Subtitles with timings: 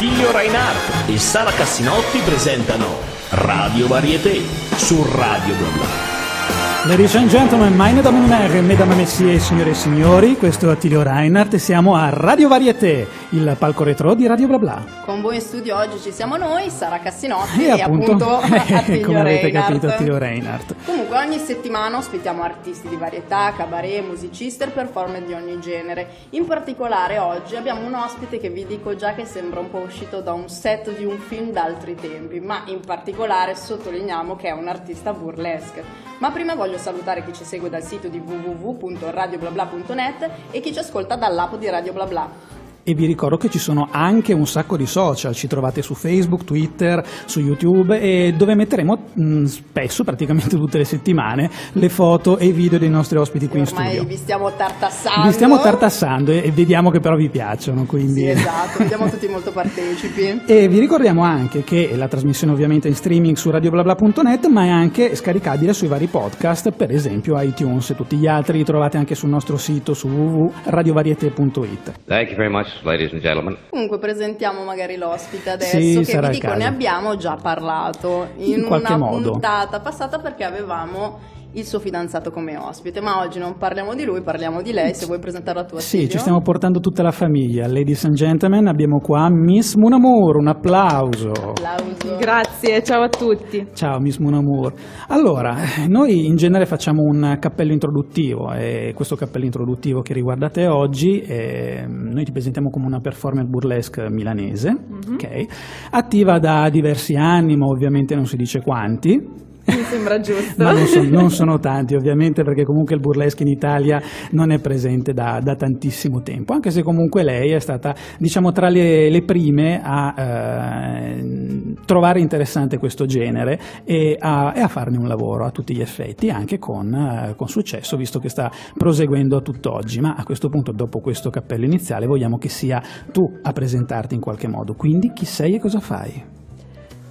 [0.00, 2.86] Attilio Reinhardt e Sara Cassinotti presentano
[3.32, 4.40] Radio Varieté
[4.74, 6.86] su Radio Bla.
[6.86, 10.72] Ladies and gentlemen, meine Damen und Herren, mesdames et messieurs, signore e signori, questo è
[10.72, 14.84] Attilio Reinhardt e siamo a Radio Varieté, il palco retro di Radio Bla Bla.
[15.04, 19.20] Con voi in studio oggi ci siamo noi, Sara Cassinotti E e, appunto, Attilio come
[19.20, 19.66] avete Reinhardt.
[19.66, 20.74] capito, Attilio Reinhardt.
[20.84, 26.08] Comunque ogni settimana ospitiamo artisti di varietà, cabaret, musicisti e performer di ogni genere.
[26.30, 30.20] In particolare oggi abbiamo un ospite che vi dico già che sembra un po' uscito
[30.20, 34.66] da un set di un film d'altri tempi, ma in particolare sottolineiamo che è un
[34.66, 35.84] artista burlesque.
[36.18, 41.14] Ma prima voglio salutare chi ci segue dal sito di www.radioblabla.net e chi ci ascolta
[41.14, 42.58] dall'app di Radio Bla Bla.
[42.90, 46.42] E vi ricordo che ci sono anche un sacco di social, ci trovate su Facebook,
[46.42, 52.46] Twitter, su YouTube e dove metteremo mh, spesso, praticamente tutte le settimane, le foto e
[52.46, 54.08] i video dei nostri ospiti qui in Ormai studio.
[54.08, 55.26] vi stiamo tartassando.
[55.28, 58.22] Vi stiamo tartassando e, e vediamo che però vi piacciono, quindi...
[58.22, 60.40] Sì, esatto, vediamo tutti molto partecipi.
[60.50, 64.68] E vi ricordiamo anche che la trasmissione ovviamente è in streaming su radioblabla.net ma è
[64.68, 69.14] anche scaricabile sui vari podcast, per esempio iTunes e tutti gli altri li trovate anche
[69.14, 71.92] sul nostro sito su www.radiovariete.it.
[72.06, 73.56] Thank you very much, ladies and gentlemen.
[73.70, 78.64] Comunque presentiamo magari l'ospite adesso Sì, che vi dico ne abbiamo già parlato in, In
[78.64, 79.32] una modo.
[79.32, 81.18] puntata passata perché avevamo
[81.52, 85.06] il suo fidanzato come ospite, ma oggi non parliamo di lui, parliamo di lei, se
[85.06, 87.66] vuoi presentare la tua Sì, ci stiamo portando tutta la famiglia.
[87.66, 91.30] Ladies and gentlemen, abbiamo qua Miss Munamour, un applauso.
[91.30, 92.16] Applauso.
[92.18, 93.66] Grazie, ciao a tutti.
[93.72, 94.72] Ciao Miss Munamour.
[95.08, 95.56] Allora,
[95.88, 101.84] noi in genere facciamo un cappello introduttivo e questo cappello introduttivo che riguardate oggi, eh,
[101.88, 104.76] noi ti presentiamo come una performer burlesque milanese,
[105.12, 105.46] ok?
[105.90, 109.48] attiva da diversi anni, ma ovviamente non si dice quanti.
[109.66, 110.62] Mi sembra giusto.
[110.62, 114.58] Ma non, son- non sono tanti ovviamente perché comunque il burlesque in Italia non è
[114.58, 119.22] presente da, da tantissimo tempo, anche se comunque lei è stata diciamo tra le, le
[119.22, 125.50] prime a eh, trovare interessante questo genere e a, e a farne un lavoro a
[125.50, 130.00] tutti gli effetti, anche con, eh, con successo visto che sta proseguendo a tutt'oggi.
[130.00, 132.82] Ma a questo punto, dopo questo cappello iniziale, vogliamo che sia
[133.12, 134.74] tu a presentarti in qualche modo.
[134.74, 136.22] Quindi chi sei e cosa fai?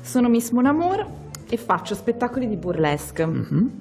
[0.01, 3.25] Sono Miss Monamour e faccio spettacoli di burlesque.
[3.25, 3.71] Mhm.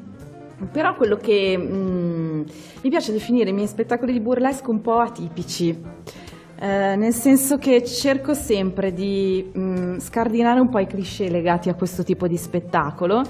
[0.73, 2.43] Però quello che mm,
[2.83, 5.77] mi piace definire i miei spettacoli di burlesque un po' atipici.
[6.61, 11.75] Eh, nel senso che cerco sempre di mm, scardinare un po' i cliché legati a
[11.75, 13.23] questo tipo di spettacolo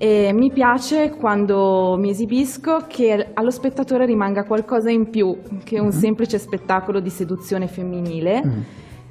[0.00, 5.90] e mi piace quando mi esibisco che allo spettatore rimanga qualcosa in più che un
[5.90, 8.42] semplice spettacolo di seduzione femminile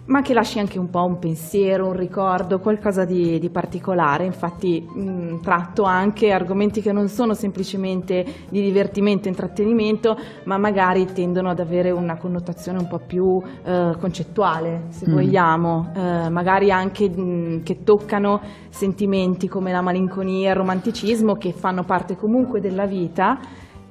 [0.07, 4.25] ma che lasci anche un po' un pensiero, un ricordo, qualcosa di, di particolare.
[4.25, 11.05] Infatti mh, tratto anche argomenti che non sono semplicemente di divertimento e intrattenimento, ma magari
[11.05, 15.13] tendono ad avere una connotazione un po' più eh, concettuale, se Mm.
[15.13, 18.39] vogliamo, Eh, magari anche mh, che toccano
[18.69, 23.37] sentimenti come la malinconia il romanticismo che fanno parte comunque della vita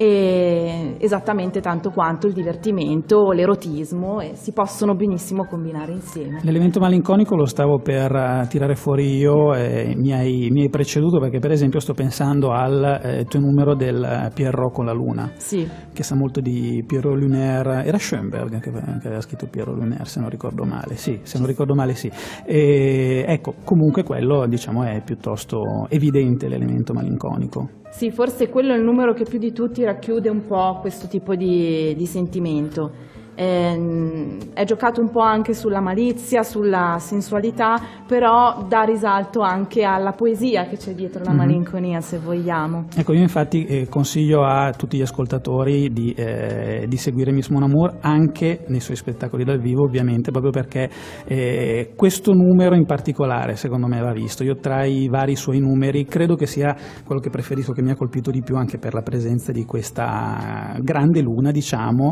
[0.05, 6.39] esattamente tanto quanto il divertimento, l'erotismo si possono benissimo combinare insieme.
[6.43, 11.19] L'elemento malinconico lo stavo per eh, tirare fuori io e mi hai, mi hai preceduto
[11.19, 15.31] perché per esempio sto pensando al eh, tuo numero del eh, Pierrot con la luna
[15.35, 17.85] Sì, che sa molto di Piero Lunaire.
[17.85, 20.95] Era Schoenberg che, che aveva scritto Piero Lunaire se non ricordo male.
[20.95, 22.11] Sì, se non ricordo male sì.
[22.45, 28.83] E, ecco comunque quello diciamo è piuttosto evidente l'elemento malinconico sì, forse quello è il
[28.83, 33.15] numero che più di tutti racchiude un po' questo tipo di, di sentimento.
[33.39, 37.75] Ehm, È giocato un po' anche sulla malizia, sulla sensualità,
[38.07, 41.37] però dà risalto anche alla poesia che c'è dietro la Mhm.
[41.37, 42.85] malinconia, se vogliamo.
[42.95, 47.61] Ecco, io infatti eh, consiglio a tutti gli ascoltatori di, eh, di seguire Miss Mon
[47.63, 50.89] Amour anche nei suoi spettacoli dal vivo, ovviamente, proprio perché
[51.25, 54.43] eh, questo numero in particolare, secondo me, va visto.
[54.43, 56.75] Io tra i vari suoi numeri credo che sia
[57.05, 60.75] quello che preferisco, che mi ha colpito di più anche per la presenza di questa
[60.81, 62.11] grande luna, diciamo,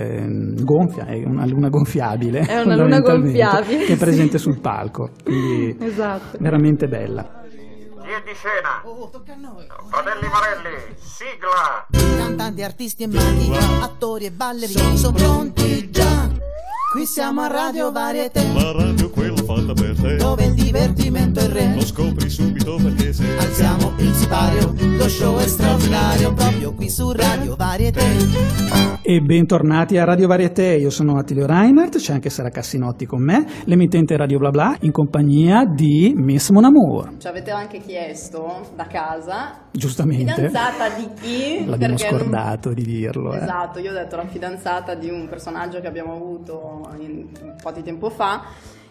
[0.00, 0.26] eh,
[0.64, 2.40] gonfia, è una luna gonfiabile.
[2.40, 4.44] È una luna gonfiabile, Che è presente sì.
[4.44, 6.38] sul palco, quindi Esatto.
[6.40, 7.22] veramente bella.
[8.02, 8.82] Chi è di scena?
[9.88, 11.86] Fratelli Marelli, sigla!
[12.16, 13.50] Cantanti, artisti e maghi,
[13.82, 16.28] attori e ballerini sono pronti già.
[16.92, 19.29] Qui siamo a Radio Varietà, La radio quella
[19.70, 21.74] fatta per te dove il divertimento è re.
[21.74, 27.10] Lo scopri subito perché se Alziamo il sipario, lo show è straordinario, proprio qui su
[27.12, 28.00] Radio Varietà.
[29.02, 33.44] E bentornati a Radio Varieté, io sono Attilio Reinhardt, c'è anche Sara Cassinotti con me,
[33.64, 38.86] l'emittente Radio Bla Bla, in compagnia di Miss Mon Amour, Ci avete anche chiesto da
[38.86, 40.32] casa, giustamente.
[40.34, 41.64] fidanzata di chi?
[41.66, 43.32] L'abbiamo Perché- scordato di dirlo.
[43.32, 43.38] eh.
[43.38, 47.72] Esatto, io ho detto la fidanzata di un personaggio che abbiamo avuto in- un po'
[47.72, 48.42] di tempo fa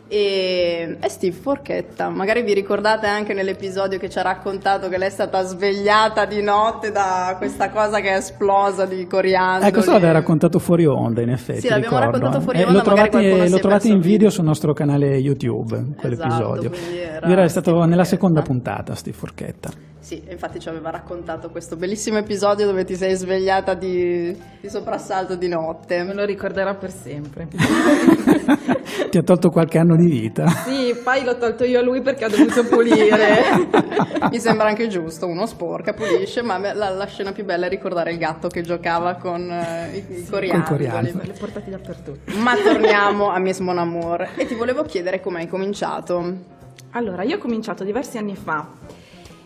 [0.09, 2.09] e, e Steve Forchetta.
[2.09, 6.41] Magari vi ricordate anche nell'episodio che ci ha raccontato che lei è stata svegliata di
[6.41, 9.69] notte da questa cosa che è esplosa di coriandoli.
[9.69, 11.61] Eh, questo l'aveva raccontato fuori onda, in effetti.
[11.61, 12.17] Sì, l'abbiamo ricordo.
[12.17, 15.93] raccontato fuori Eh, onda, Lo trovate, lo è trovate in video sul nostro canale YouTube,
[15.95, 16.69] quell'episodio.
[16.71, 18.03] quindi era era stato Steve nella Forchetta.
[18.03, 19.69] seconda puntata, Steve Forchetta.
[19.99, 25.35] Sì, infatti ci aveva raccontato questo bellissimo episodio dove ti sei svegliata di, di soprassalto
[25.35, 26.13] di Me notte.
[26.13, 27.47] lo ricorderò per sempre.
[29.09, 30.47] Ti ha tolto qualche anno di vita.
[30.47, 33.67] Sì, poi l'ho tolto io a lui perché ha dovuto pulire.
[34.31, 38.11] Mi sembra anche giusto, uno sporca, pulisce, ma la, la scena più bella è ricordare
[38.11, 40.87] il gatto che giocava con eh, i, i coriandoli.
[40.87, 42.31] ho portati dappertutto.
[42.37, 46.57] Ma torniamo a Miss Mon Amour e ti volevo chiedere come hai cominciato.
[46.91, 48.67] Allora, io ho cominciato diversi anni fa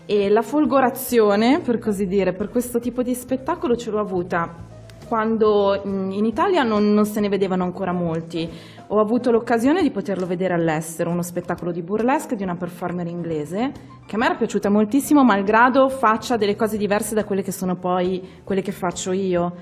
[0.05, 4.71] e la folgorazione, per così dire, per questo tipo di spettacolo ce l'ho avuta
[5.13, 8.49] quando in Italia non, non se ne vedevano ancora molti.
[8.87, 13.71] Ho avuto l'occasione di poterlo vedere all'estero, uno spettacolo di burlesque di una performer inglese
[14.07, 17.75] che a me era piaciuta moltissimo, malgrado faccia delle cose diverse da quelle che sono
[17.75, 19.53] poi quelle che faccio io.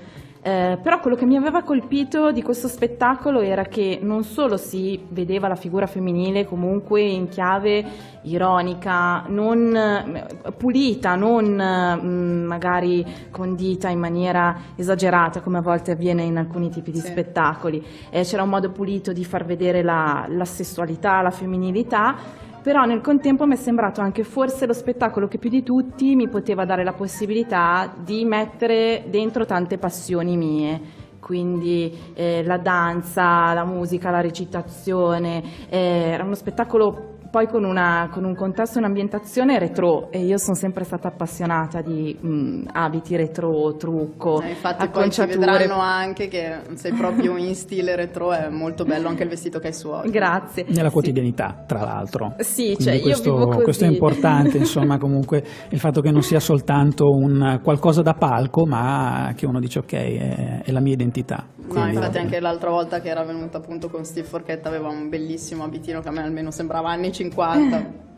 [0.44, 5.00] Eh, però quello che mi aveva colpito di questo spettacolo era che non solo si
[5.10, 7.84] vedeva la figura femminile comunque in chiave
[8.22, 16.24] ironica, non eh, pulita, non mm, magari condita in maniera esagerata come a volte avviene
[16.24, 17.06] in alcuni tipi di Sì.
[17.06, 17.80] spettacoli,
[18.10, 22.16] Eh, c'era un modo pulito di far vedere la, la sessualità, la femminilità
[22.62, 26.28] però nel contempo mi è sembrato anche forse lo spettacolo che più di tutti mi
[26.28, 30.80] poteva dare la possibilità di mettere dentro tante passioni mie.
[31.18, 38.10] Quindi eh, la danza, la musica, la recitazione, eh, era uno spettacolo poi con, una-
[38.12, 43.16] con un contesto e un'ambientazione retro e io sono sempre stata appassionata di mm, abiti
[43.16, 45.38] retro, trucco, Eh, infatti poi ci acconciature.
[45.58, 49.68] vedranno anche che sei proprio in stile retro, è molto bello anche il vestito che
[49.68, 50.10] hai su oggi.
[50.10, 50.66] Grazie.
[50.68, 50.92] Nella Sì.
[50.92, 52.34] quotidianità, tra l'altro.
[52.40, 53.62] Sì, Quindi cioè, io questo, vivo così.
[53.62, 58.66] questo è importante, insomma, comunque il fatto che non sia soltanto un qualcosa da palco,
[58.66, 61.46] ma che uno dice ok, è, è la mia identità.
[61.72, 65.64] No, infatti anche l'altra volta che era venuta appunto con Steve Forchetta aveva un bellissimo
[65.64, 67.21] abitino che a me almeno sembrava anni 50,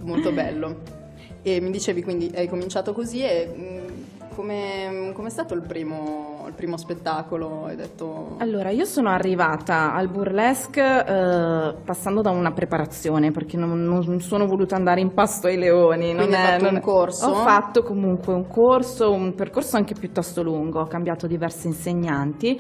[0.03, 0.77] molto bello.
[1.43, 6.55] E mi dicevi quindi hai cominciato così e mh, come com'è stato il primo, il
[6.55, 7.67] primo spettacolo?
[7.67, 8.37] Hai detto...
[8.39, 14.47] Allora, io sono arrivata al burlesque eh, passando da una preparazione perché non, non sono
[14.47, 16.09] voluta andare in pasto ai leoni.
[16.09, 17.27] non Quindi hai è- fatto non- un corso?
[17.27, 22.59] Ho fatto comunque un corso, un percorso anche piuttosto lungo, ho cambiato diversi insegnanti.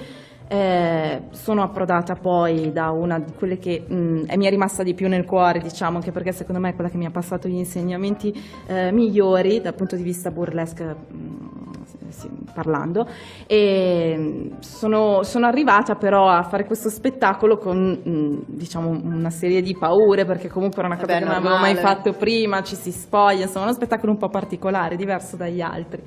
[0.48, 4.94] Eh, sono approdata poi da una di quelle che mh, è- mi è rimasta di
[4.94, 7.56] più nel cuore, diciamo, anche perché secondo me è quella che mi ha passato gli
[7.56, 8.32] insegnamenti
[8.66, 13.06] eh, migliori dal punto di vista burlesque mh, sì, parlando
[13.46, 19.76] e mh, sono, sono arrivata però a fare questo spettacolo con diciamo una serie di
[19.76, 22.92] paure perché comunque era una cosa Vabbè, che non avevo mai fatto prima, ci si
[22.92, 26.02] spoglia, insomma uno spettacolo un po' particolare, diverso dagli altri.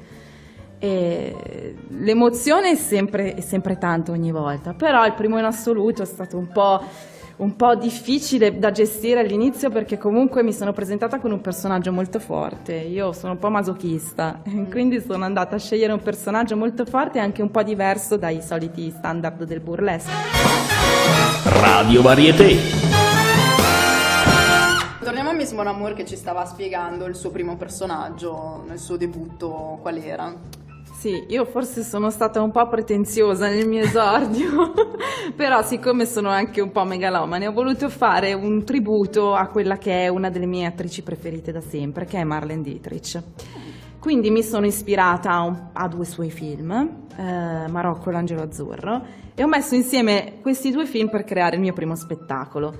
[0.79, 6.05] E l'emozione è sempre, è sempre tanto ogni volta, però il primo in assoluto è
[6.05, 6.81] stato un po',
[7.37, 12.19] un po' difficile da gestire all'inizio perché comunque mi sono presentata con un personaggio molto
[12.19, 17.17] forte, io sono un po' masochista, quindi sono andata a scegliere un personaggio molto forte
[17.17, 20.13] e anche un po' diverso dai soliti standard del burlesque.
[21.59, 22.55] Radio Varieté.
[25.01, 28.97] Torniamo a Miss Mon Amour che ci stava spiegando il suo primo personaggio nel suo
[28.97, 30.35] debutto, qual era?
[30.97, 34.73] Sì, io forse sono stata un po' pretenziosa nel mio esordio,
[35.37, 40.05] però siccome sono anche un po' megalomane ho voluto fare un tributo a quella che
[40.05, 43.21] è una delle mie attrici preferite da sempre, che è Marlene Dietrich.
[43.99, 46.71] Quindi mi sono ispirata a, un- a due suoi film,
[47.15, 49.01] eh, Marocco e l'Angelo Azzurro,
[49.35, 52.73] e ho messo insieme questi due film per creare il mio primo spettacolo.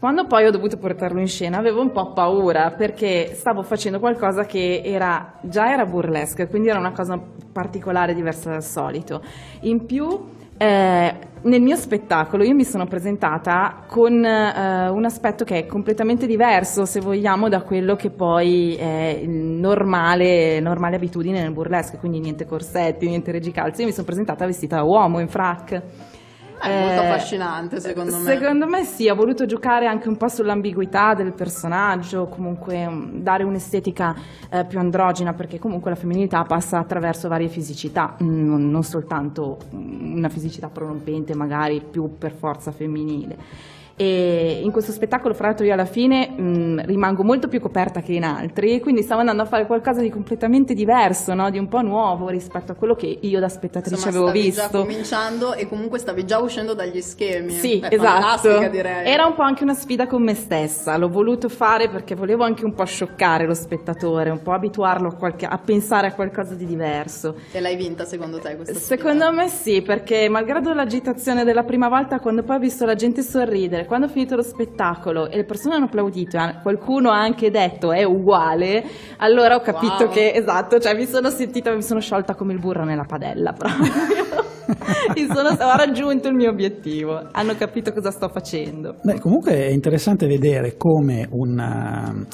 [0.00, 4.44] Quando poi ho dovuto portarlo in scena avevo un po' paura perché stavo facendo qualcosa
[4.44, 7.20] che era, già era burlesque, quindi era una cosa
[7.52, 9.20] particolare, diversa dal solito.
[9.64, 10.08] In più,
[10.56, 16.26] eh, nel mio spettacolo io mi sono presentata con eh, un aspetto che è completamente
[16.26, 22.46] diverso, se vogliamo, da quello che poi è normale, normale abitudine nel burlesque, quindi niente
[22.46, 23.82] corsetti, niente reggicalzi.
[23.82, 25.82] Io mi sono presentata vestita da uomo in frac.
[26.60, 28.22] È molto Eh, affascinante secondo me.
[28.22, 33.44] Secondo me sì, ho voluto giocare anche un po' sull'ambiguità del personaggio, comunque mm, dare
[33.44, 34.14] un'estetica
[34.50, 39.58] eh, più androgina, perché comunque la femminilità passa attraverso varie fisicità, mm, non, non soltanto
[39.74, 43.78] mm, una fisicità prorompente, magari più per forza femminile.
[44.00, 48.14] E in questo spettacolo, fra l'altro, io alla fine mh, rimango molto più coperta che
[48.14, 51.50] in altri, quindi stavo andando a fare qualcosa di completamente diverso, no?
[51.50, 54.62] di un po' nuovo rispetto a quello che io da spettatrice Insomma, avevo stavi visto.
[54.62, 57.50] già cominciando e comunque stavi già uscendo dagli schemi.
[57.50, 58.68] Sì, È esatto.
[58.70, 59.06] direi.
[59.06, 60.96] Era un po' anche una sfida con me stessa.
[60.96, 65.14] L'ho voluto fare perché volevo anche un po' scioccare lo spettatore, un po' abituarlo a,
[65.14, 67.34] qualche- a pensare a qualcosa di diverso.
[67.52, 68.96] E l'hai vinta secondo te questa sfida?
[68.96, 73.20] Secondo me sì, perché malgrado l'agitazione della prima volta, quando poi ho visto la gente
[73.22, 77.50] sorridere, quando ho finito lo spettacolo e le persone hanno applaudito, e qualcuno ha anche
[77.50, 78.84] detto è uguale,
[79.16, 80.12] allora ho capito Wow.
[80.12, 83.90] che, esatto, cioè mi sono sentita, mi sono sciolta come il burro nella padella proprio.
[85.16, 88.94] Mi sono- ho raggiunto il mio obiettivo, hanno capito cosa sto facendo.
[89.02, 92.26] Beh, comunque è interessante vedere come un, eh,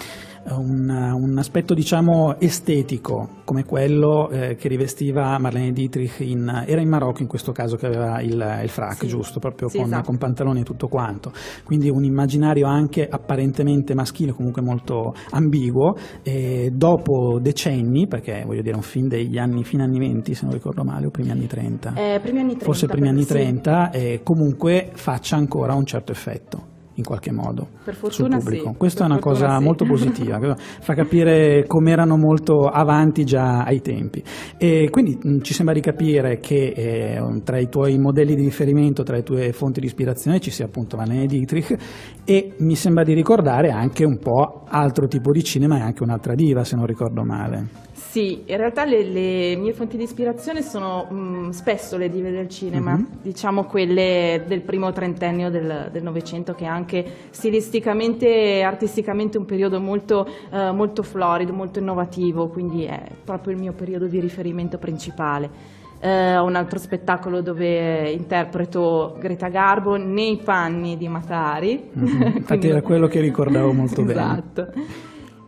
[0.51, 6.89] un, un aspetto diciamo estetico come quello eh, che rivestiva Marlene Dietrich in, era in
[6.89, 9.07] Marocco in questo caso che aveva il, il frac Sì.
[9.09, 10.05] giusto proprio Sì, con, esatto.
[10.07, 11.33] con pantaloni e tutto quanto
[11.65, 18.77] quindi un immaginario anche apparentemente maschile comunque molto ambiguo e dopo decenni perché voglio dire
[18.77, 21.95] un film degli anni fine anni 20 se non ricordo male o primi anni 30
[21.95, 22.65] Eh, primi anni 30.
[22.65, 23.29] forse primi anni sì.
[23.29, 28.71] 30 e comunque faccia ancora un certo effetto in qualche modo Per sul fortuna pubblico.
[28.71, 29.65] sì, Questa per è una cosa sì.
[29.65, 34.23] molto positiva, fa capire come erano molto avanti già ai tempi.
[34.57, 39.03] E quindi mh, ci sembra di capire che eh, tra i tuoi modelli di riferimento,
[39.03, 41.77] tra le tue fonti di ispirazione ci sia appunto Marlene Dietrich
[42.25, 46.35] e mi sembra di ricordare anche un po' altro tipo di cinema e anche un'altra
[46.35, 47.85] diva se non ricordo male.
[48.09, 52.49] Sì, in realtà le, le mie fonti di ispirazione sono mh, spesso le dive del
[52.49, 53.07] cinema, Mhm.
[53.21, 58.27] diciamo quelle del primo trentennio del Novecento, che è anche stilisticamente
[58.59, 63.73] e artisticamente un periodo molto, eh, molto florido, molto innovativo, quindi è proprio il mio
[63.73, 65.75] periodo di riferimento principale.
[66.01, 71.89] Eh, ho un altro spettacolo dove interpreto Greta Garbo nei panni di Matari.
[71.93, 72.05] Mhm.
[72.37, 74.21] Infatti Quindi- era quello che ricordavo molto bene.
[74.21, 74.73] Esatto.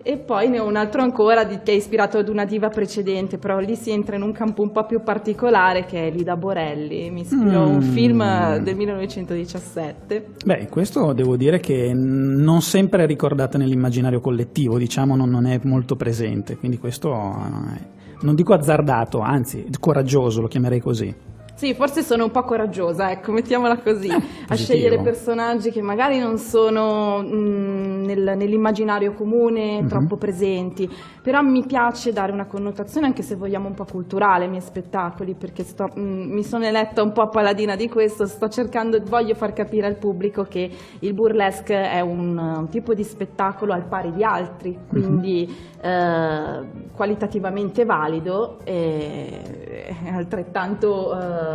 [0.03, 3.37] E poi ne ho un altro ancora di- che è ispirato ad una diva precedente,
[3.37, 7.11] però lì si entra in un campo un po' più particolare che è Lida Borelli.
[7.11, 7.81] Mi ispirò a un Mm.
[7.93, 10.25] film eh, del 1917.
[10.45, 15.59] Beh, questo devo dire che non sempre è ricordato nell'immaginario collettivo, diciamo non, non è
[15.65, 17.87] molto presente, quindi questo eh, è-
[18.23, 21.15] non dico azzardato, anzi coraggioso, lo chiamerei così.
[21.59, 26.39] Sì, forse sono un po' coraggiosa, ecco, mettiamola così, a scegliere personaggi che magari non
[26.39, 29.89] sono mm, nel- nell'immaginario comune Mhm.
[29.89, 30.89] troppo presenti,
[31.21, 35.35] però mi piace dare una connotazione anche se vogliamo un po' culturale ai miei spettacoli,
[35.35, 39.53] perché sto- mm, mi sono eletta un po' paladina di questo, sto cercando, voglio far
[39.53, 44.23] capire al pubblico che il burlesque è un, un tipo di spettacolo al pari di
[44.23, 45.43] altri, quindi
[45.83, 46.61] eh,
[46.95, 51.48] qualitativamente valido e e altrettanto eh,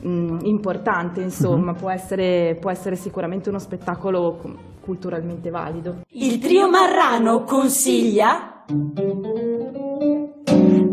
[0.00, 4.38] mh, importante, insomma, può, essere, può essere sicuramente uno spettacolo
[4.80, 6.00] culturalmente valido.
[6.10, 8.64] Il trio Marrano consiglia.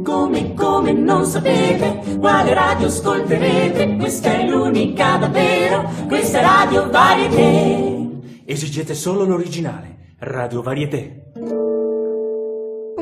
[0.03, 3.95] Come, come non sapete quale radio ascolterete?
[3.97, 8.09] Questa è l'unica davvero, questa è Radio Varieté.
[8.45, 11.31] Esigete solo l'originale, Radio Varieté.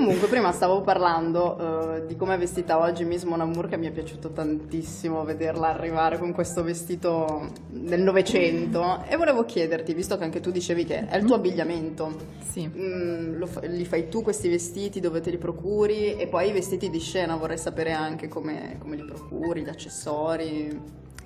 [0.04, 3.88] Comunque, prima stavo parlando eh, di come è vestita oggi Miss Mon Amour, che mi
[3.88, 9.02] è piaciuto tantissimo vederla arrivare con questo vestito del Novecento.
[9.08, 12.68] E volevo chiederti, visto che anche tu dicevi che è il tuo abbigliamento, Sì.
[12.68, 16.18] mm, lo fa- li fai tu questi vestiti, dove te li procuri?
[16.18, 20.82] E poi i vestiti di scena, vorrei sapere anche come, come li procuri, gli accessori.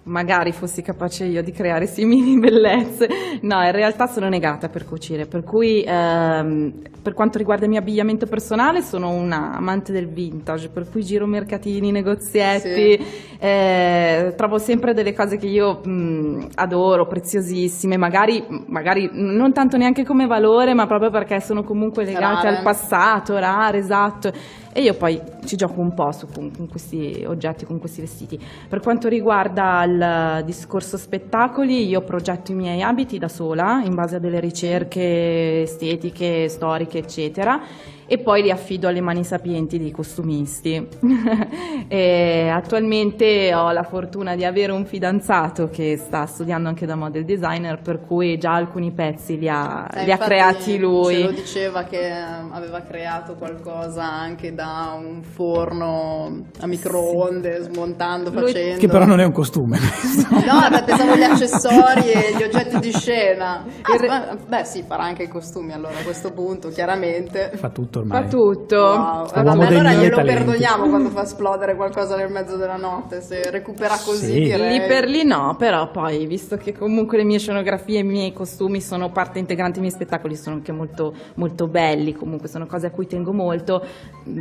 [0.08, 3.08] Magari fossi capace io di creare simili bellezze.
[3.42, 6.74] No, in realtà sono negata per cucire, per cui ehm,
[7.08, 11.26] per quanto riguarda il mio abbigliamento personale sono una amante del vintage, per cui giro
[11.26, 13.02] mercatini, negozietti,
[13.40, 20.04] eh, trovo sempre delle cose che io mh, adoro, preziosissime, magari, magari non tanto neanche
[20.04, 22.58] come valore, ma proprio perché sono comunque legate Rare.
[22.58, 24.32] al passato, rare, esatto.
[24.78, 28.40] E io poi ci gioco un po' su, con, con questi oggetti, con questi vestiti.
[28.70, 34.18] Per quanto riguarda il discorso spettacoli, io progetto i miei abiti da sola, in base
[34.18, 37.60] a delle ricerche estetiche, storiche, eccetera,
[38.08, 40.88] e poi li affido alle mani sapienti dei costumisti.
[41.90, 47.24] E attualmente ho la fortuna di avere un fidanzato che sta studiando anche da model
[47.24, 51.14] designer, per cui già alcuni pezzi li ha, Eh, li ha creati lui.
[51.16, 52.12] Ce lo diceva che eh,
[52.52, 58.80] aveva creato qualcosa anche da un forno a microonde, smontando, Lui- facendo.
[58.80, 59.78] Che però non è un costume.
[59.80, 60.26] questo.
[60.48, 63.66] No, beh, pensavo agli accessori e gli oggetti di scena.
[63.82, 67.52] Ah, beh, beh, sì, farà anche i costumi allora a questo punto, chiaramente.
[67.56, 68.22] Fa tutto tutto ormai.
[68.24, 68.76] Fa tutto.
[68.76, 69.44] Wow.
[69.44, 70.44] Vabbè, allora glielo talenti.
[70.44, 74.40] perdoniamo quando fa esplodere qualcosa nel mezzo della notte, se recupera così Sì.
[74.42, 74.80] direi.
[74.80, 78.34] Lì per lì no, però poi, visto che comunque le mie scenografie e i miei
[78.34, 82.88] costumi sono parte integrante dei miei spettacoli, sono anche molto, molto belli, comunque sono cose
[82.88, 83.84] a cui tengo molto,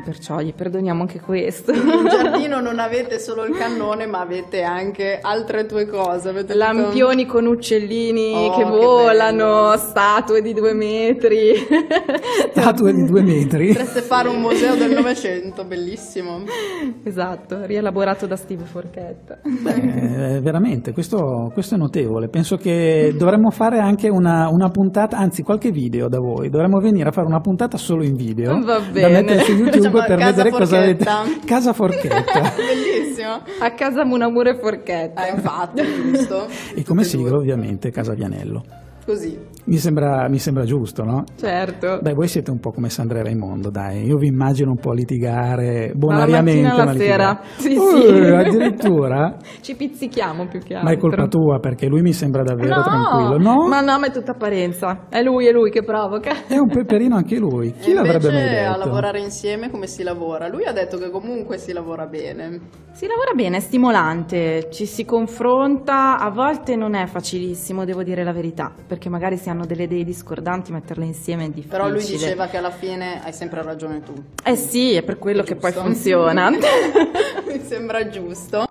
[0.04, 1.72] perciò gli perdoniamo anche questo.
[1.72, 6.28] In giardino non avete solo il cannone, ma avete anche altre tue cose.
[6.28, 9.76] Avete tutto- Lampioni con uccellini Oh, che che volano, bello.
[9.76, 11.54] statue di due metri.
[12.50, 13.45] Statue di due metri.
[13.72, 16.42] Potreste fare un museo del Novecento, bellissimo.
[17.04, 19.38] esatto, rielaborato da Steve Forchetta.
[19.42, 22.28] Eh, veramente, questo, questo è notevole.
[22.28, 26.48] Penso che dovremmo fare anche una, una puntata, anzi qualche video da voi.
[26.48, 29.20] Dovremmo venire a fare una puntata solo in video Va da bene.
[29.20, 31.04] mettere su YouTube Facciamo per vedere cosa avete.
[31.04, 31.46] Forchetta.
[31.46, 32.52] Casa Forchetta.
[32.56, 33.40] Bellissimo.
[33.60, 35.26] A casa Munamura e Forchetta.
[35.26, 36.46] Eh, infatti, giusto.
[36.74, 38.62] e come sigla ovviamente Casa Vianello.
[39.04, 39.38] Così.
[39.68, 41.24] Mi sembra, mi sembra giusto, no?
[41.36, 41.98] Certo.
[42.00, 44.04] Dai, voi siete un po' come Sandra e Raimondo, dai.
[44.06, 46.62] Io vi immagino un po' litigare bonariamente.
[46.62, 47.12] mattina alla ma litigare.
[47.12, 47.40] sera.
[47.56, 48.30] Sì, Uh, sì.
[48.32, 49.36] addirittura?
[49.60, 50.88] Ci pizzichiamo più che altro.
[50.88, 53.38] Ma è colpa tua perché lui mi sembra davvero no, tranquillo.
[53.38, 53.66] No?
[53.66, 55.06] Ma no, ma è tutta apparenza.
[55.08, 56.30] È lui, è lui che provoca.
[56.46, 57.72] È un peperino anche lui.
[57.72, 58.84] Chi E l'avrebbe mai invece a detto?
[58.84, 60.48] lavorare insieme come si lavora?
[60.48, 62.60] Lui ha detto che comunque si lavora bene.
[62.92, 68.24] Si lavora bene, è stimolante, ci si confronta, a volte non è facilissimo, devo dire
[68.24, 71.76] la verità, perché magari si hanno delle idee discordanti, metterle insieme è difficile.
[71.76, 74.12] Però lui diceva che alla fine hai sempre ragione tu.
[74.44, 76.50] Eh sì, è per quello che poi funziona.
[77.48, 78.66] Mi sembra giusto.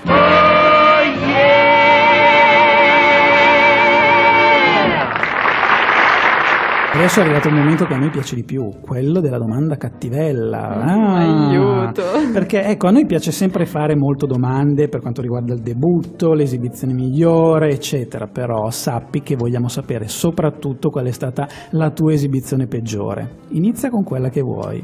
[6.95, 10.61] Adesso è arrivato il momento che a noi piace di più, quello della domanda cattivella.
[10.61, 12.03] Ah, Aiuto.
[12.31, 16.93] Perché ecco, a noi piace sempre fare molto domande per quanto riguarda il debutto, l'esibizione
[16.93, 23.39] migliore, eccetera, però sappi che vogliamo sapere soprattutto qual è stata la tua esibizione peggiore.
[23.49, 24.81] Inizia con quella che vuoi.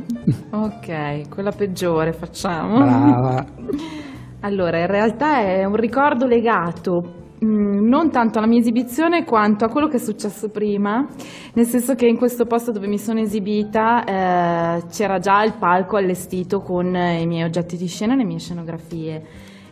[0.52, 2.78] ok, quella peggiore facciamo.
[2.78, 3.46] Brava.
[4.44, 9.70] Allora, in realtà è un ricordo legato mm, non tanto alla mia esibizione quanto a
[9.70, 11.08] quello che è successo prima,
[11.54, 15.98] nel senso che in questo posto dove mi sono esibita eh, c'era già il palco
[15.98, 19.24] allestito con eh, i miei oggetti di scena e le mie scenografie.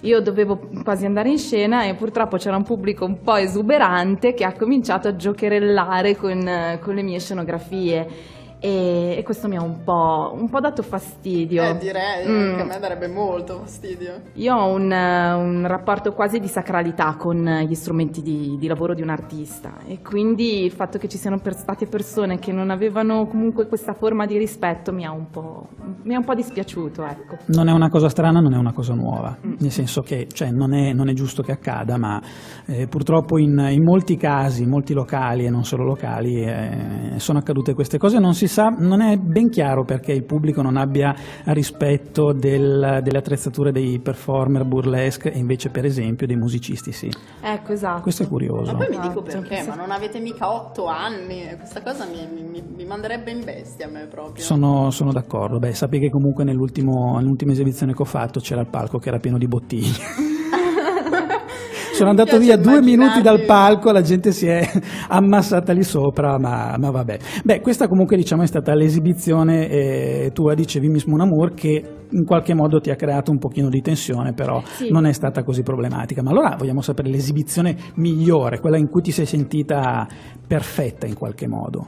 [0.01, 4.45] Io dovevo quasi andare in scena e purtroppo c'era un pubblico un po' esuberante che
[4.45, 9.63] ha cominciato a giocherellare con, eh, con le mie scenografie e, e questo mi ha
[9.63, 11.63] un po', un po' dato fastidio.
[11.63, 12.55] Eh, direi Mm.
[12.55, 14.21] che a me darebbe molto fastidio.
[14.33, 19.01] Io ho un, un rapporto quasi di sacralità con gli strumenti di, di lavoro di
[19.01, 23.25] un artista e quindi il fatto che ci siano per- state persone che non avevano
[23.27, 25.67] comunque questa forma di rispetto mi ha un po',
[26.03, 27.37] mi ha un po' dispiaciuto, ecco.
[27.47, 30.73] Non è una cosa strana, non è una cosa nuova, nel senso che cioè, non,
[30.73, 32.21] è, non è giusto che accada, ma
[32.65, 37.39] eh, purtroppo in, in molti casi, in molti locali e non solo locali, eh, sono
[37.39, 38.19] accadute queste cose.
[38.19, 43.17] Non si sa, non è ben chiaro perché il pubblico non abbia rispetto del- delle
[43.17, 47.09] attrezzature dei performer burlesque e invece per esempio dei musicisti sì.
[47.41, 48.01] Ecco, esatto.
[48.01, 48.71] Questo è curioso.
[48.73, 49.41] Ma poi mi dico Esatto.
[49.47, 51.43] perché, ma non avete mica otto anni?
[51.57, 54.43] Questa cosa mi, mi- mi manderebbe in bestia a me proprio.
[54.43, 58.67] Sono, sono d'accordo, beh sappi che comunque nell'ultimo- nell'ultima esibizione che ho fatto c'era il
[58.67, 60.27] palco che era pieno di bottiglie.
[61.99, 64.61] Sono andato via due immaginarmi- minuti dal palco, la gente si è
[65.09, 67.17] ammassata lì sopra, ma, ma vabbè.
[67.43, 72.53] Beh, questa comunque diciamo è stata l'esibizione eh, tua, dicevi Miss Moon che in qualche
[72.53, 74.89] modo ti ha creato un pochino di tensione, però Sì.
[74.91, 76.23] non è stata così problematica.
[76.23, 80.07] Ma allora vogliamo sapere l'esibizione migliore, quella in cui ti sei sentita
[80.47, 81.87] perfetta in qualche modo.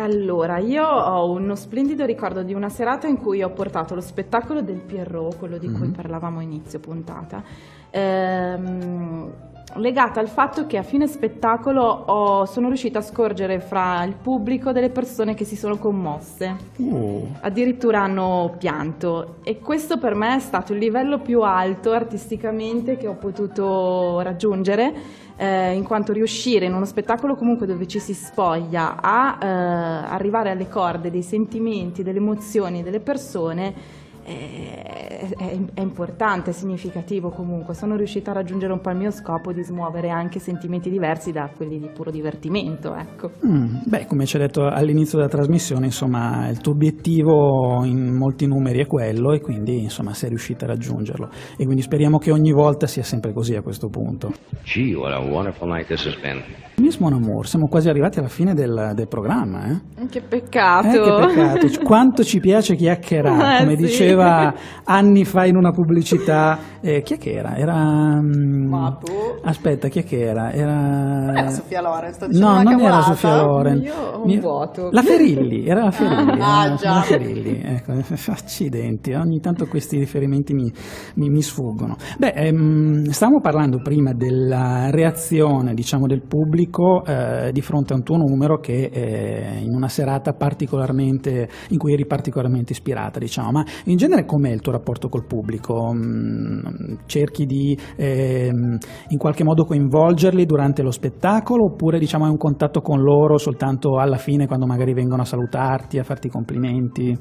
[0.00, 4.62] Allora, io ho uno splendido ricordo di una serata in cui ho portato lo spettacolo
[4.62, 5.92] del Pierrot, quello di cui Mhm.
[5.92, 7.42] parlavamo a inizio puntata,
[7.90, 9.32] ehm,
[9.74, 14.72] legata al fatto che a fine spettacolo ho- sono riuscita a scorgere fra il pubblico
[14.72, 16.56] delle persone che si sono commosse.
[16.76, 17.34] Uh.
[17.40, 23.06] Addirittura hanno pianto e questo per me è stato il livello più alto artisticamente che
[23.06, 24.92] ho potuto raggiungere
[25.36, 30.50] eh, in quanto riuscire in uno spettacolo comunque dove ci si spoglia a eh, arrivare
[30.50, 37.74] alle corde dei sentimenti, delle emozioni delle persone eh, è, è importante, è significativo comunque.
[37.74, 41.50] Sono riuscita a raggiungere un po' il mio scopo di smuovere anche sentimenti diversi da
[41.56, 43.30] quelli di puro divertimento, ecco.
[43.46, 48.46] Mm, beh, come ci hai detto all'inizio della trasmissione, insomma, il tuo obiettivo in molti
[48.46, 51.28] numeri è quello e quindi insomma sei riuscita a raggiungerlo.
[51.56, 54.32] E quindi speriamo che ogni volta sia sempre così a questo punto.
[54.62, 56.42] Gee, what a wonderful night this has been.
[56.76, 60.06] Miss Mon Amour, siamo quasi arrivati alla fine del, del programma, eh?
[60.08, 60.86] Che peccato!
[60.86, 63.82] Eh, che peccato, Quanto ci piace chiacchierare, Eh, come sì.
[63.82, 64.54] diceva diceva
[64.84, 67.56] anni fa in una pubblicità, eh, chi è che era?
[67.56, 68.20] Era...
[68.22, 69.40] boh.
[69.42, 70.52] Aspetta, chi è che era?
[70.52, 70.74] Era...
[70.74, 73.02] Non era Sofia Loren, sto dicendo No, non era cavolata.
[73.02, 73.80] Sofia Loren.
[73.82, 74.88] Io Mi- vuoto.
[74.90, 76.40] La Ferilli, era la Ferilli.
[76.40, 76.94] Ah, era già.
[76.94, 77.92] La Ferilli, ecco,
[78.30, 80.72] accidenti, ogni tanto questi riferimenti mi,
[81.14, 81.96] mi- mi sfuggono.
[82.18, 88.02] Beh, ehm, stavamo parlando prima della reazione, diciamo, del pubblico eh, di fronte a un
[88.02, 93.64] tuo numero che eh, in una serata particolarmente, in cui eri particolarmente ispirata, diciamo, ma
[93.84, 95.92] in genere com'è il tuo rapporto col pubblico?
[95.92, 102.38] Mm, cerchi di ehm, in qualche modo coinvolgerli durante lo spettacolo oppure diciamo hai un
[102.38, 107.16] contatto con loro soltanto alla fine quando magari vengono a salutarti, a farti complimenti?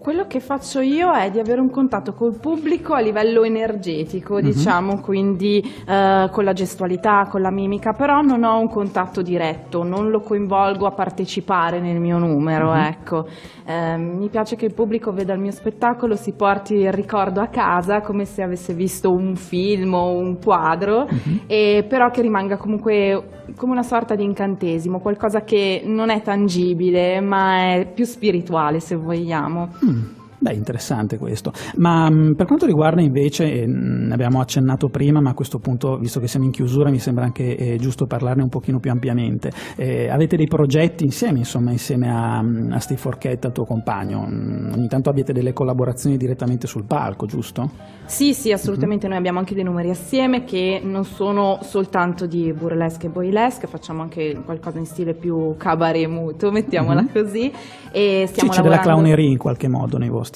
[0.00, 4.40] Quello che faccio io è di avere un contatto col pubblico a livello energetico, Mhm.
[4.40, 9.82] diciamo, quindi eh, con la gestualità, con la mimica, però non ho un contatto diretto,
[9.82, 12.78] non lo coinvolgo a partecipare nel mio numero, Mhm.
[12.80, 13.26] ecco.
[13.66, 17.48] Eh, mi piace che il pubblico veda il mio spettacolo, si porti il ricordo a
[17.48, 21.40] casa come se avesse visto un film o un quadro, Mhm.
[21.46, 23.22] e però che rimanga comunque
[23.54, 28.94] come una sorta di incantesimo, qualcosa che non è tangibile, ma è più spirituale, se
[28.96, 29.68] vogliamo.
[29.84, 30.19] Mm, him.
[30.42, 31.52] Beh, interessante questo.
[31.76, 35.98] Ma mh, per quanto riguarda invece, eh, ne abbiamo accennato prima, ma a questo punto,
[35.98, 39.50] visto che siamo in chiusura, mi sembra anche eh, giusto parlarne un pochino più ampiamente.
[39.76, 44.26] Eh, avete dei progetti insieme, insomma, insieme a, a Steve Forchetta, il tuo compagno?
[44.26, 47.70] Mm, Ogni tanto avete delle collaborazioni direttamente sul palco, giusto?
[48.06, 49.06] Sì, sì, assolutamente.
[49.08, 54.00] Noi abbiamo anche dei numeri assieme che non sono soltanto di burlesque e boylesque, facciamo
[54.02, 57.12] anche qualcosa in stile più cabaret muto, mettiamola Mhm.
[57.12, 57.52] così.
[57.92, 60.28] E Sì, stiamo c'è della lavorando- clowneria in qualche modo nei vostri,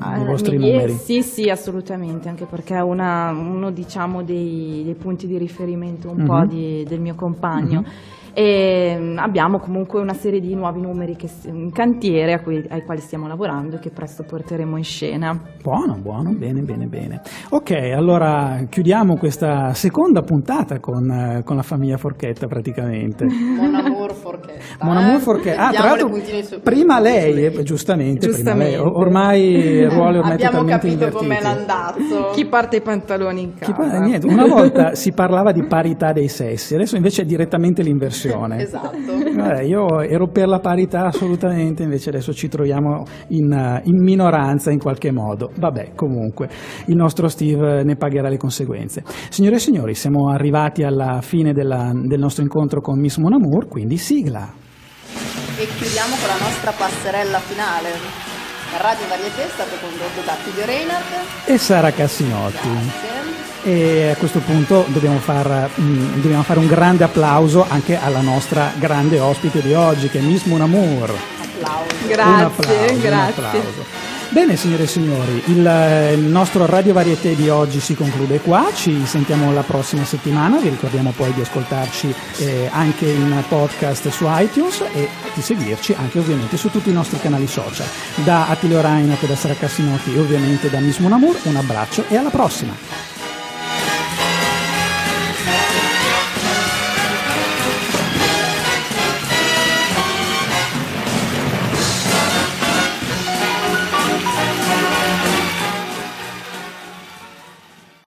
[0.00, 0.92] Ah, nei vostri mi- eh, numeri.
[0.94, 6.18] Sì, sì, assolutamente, anche perché è una- uno diciamo, dei, dei punti di riferimento un
[6.18, 6.26] Mhm.
[6.26, 7.84] po' di- del mio compagno.
[8.32, 12.82] E mm, abbiamo comunque una serie di nuovi numeri che in cantiere a cui- ai
[12.84, 15.38] quali stiamo lavorando e che presto porteremo in scena.
[15.62, 17.20] Buono, buono, bene, bene, bene.
[17.50, 23.24] Ok, allora chiudiamo questa seconda puntata con, eh, con la famiglia Forchetta praticamente.
[23.60, 24.84] Mon amour forchetta.
[24.84, 25.02] Mon eh?
[25.04, 25.68] amour Forchetta.
[25.68, 26.10] Ah, tra l'altro,
[26.62, 27.44] prima lei, lei.
[27.46, 28.76] eh, giustamente, prima Giustamente.
[28.76, 28.80] lei.
[28.80, 32.30] O- ormai il ruolo è ormai Abbiamo totalmente capito com'è l'andazzo.
[32.32, 33.72] Chi parte i pantaloni in Chi casa?
[33.72, 38.18] pa- niente, una volta si parlava di parità dei sessi, adesso invece è direttamente l'inversione.
[38.60, 38.98] Esatto.
[39.34, 44.70] Vabbè, io ero per la parità assolutamente, invece adesso ci troviamo in, eh, in minoranza
[44.70, 45.50] in qualche modo.
[45.56, 46.48] Vabbè, comunque,
[46.86, 49.02] il nostro Steve ne pagherà le conseguenze.
[49.28, 53.68] Signore e signori, siamo arrivati alla fine della- del nostro incontro con Miss Mon Amour,
[53.68, 54.52] quindi sigla.
[55.56, 57.88] E chiudiamo con la nostra passerella finale.
[58.78, 61.48] Radio Varieté è stato condotto da Figlio Reinhardt.
[61.48, 62.68] E Sara Cassinotti.
[62.68, 63.39] Grazie.
[63.62, 68.72] E a questo punto dobbiamo, far, mm, dobbiamo fare un grande applauso anche alla nostra
[68.78, 71.10] grande ospite di oggi, che è Miss Mon Amour.
[71.10, 71.94] Applauso.
[72.00, 73.44] Un Grazie, applauso, un grazie.
[73.44, 74.00] applauso.
[74.32, 78.68] Bene signore e signori, il, eh, il nostro Radio Varieté di oggi si conclude qua,
[78.72, 84.26] ci sentiamo la prossima settimana, vi ricordiamo poi di ascoltarci eh, anche in podcast su
[84.28, 87.88] iTunes e di seguirci anche ovviamente su tutti i nostri canali social.
[88.22, 92.30] Da Attilio Reinhardt, da Sara Cassinotti e ovviamente da Miss Amour, un abbraccio e alla
[92.30, 93.09] prossima!